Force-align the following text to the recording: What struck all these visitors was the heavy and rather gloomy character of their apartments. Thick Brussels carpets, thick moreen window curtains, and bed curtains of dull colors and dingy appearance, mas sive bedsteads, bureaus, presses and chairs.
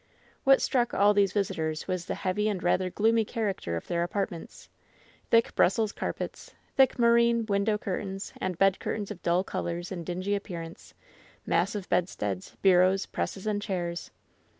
What 0.45 0.63
struck 0.63 0.95
all 0.95 1.13
these 1.13 1.31
visitors 1.31 1.87
was 1.87 2.05
the 2.05 2.15
heavy 2.15 2.49
and 2.49 2.63
rather 2.63 2.89
gloomy 2.89 3.23
character 3.23 3.75
of 3.77 3.85
their 3.85 4.01
apartments. 4.01 4.67
Thick 5.29 5.53
Brussels 5.53 5.91
carpets, 5.91 6.55
thick 6.75 6.97
moreen 6.97 7.45
window 7.45 7.77
curtains, 7.77 8.33
and 8.41 8.57
bed 8.57 8.79
curtains 8.79 9.11
of 9.11 9.21
dull 9.21 9.43
colors 9.43 9.91
and 9.91 10.03
dingy 10.03 10.33
appearance, 10.33 10.95
mas 11.45 11.69
sive 11.73 11.87
bedsteads, 11.87 12.55
bureaus, 12.63 13.05
presses 13.05 13.45
and 13.45 13.61
chairs. 13.61 14.09